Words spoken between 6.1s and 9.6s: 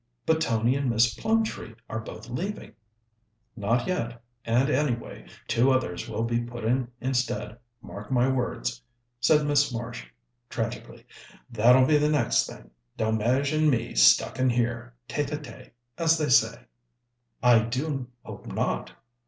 be put in instead. Mark my words," said